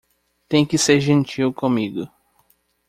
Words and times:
Tem 0.49 0.65
que 0.65 0.79
ser 0.79 0.99
gentil 0.99 1.53
comigo. 1.53 2.09